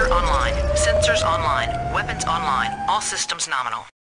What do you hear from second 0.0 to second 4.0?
Sensor online. Sensors online. Weapons online. All systems nominal.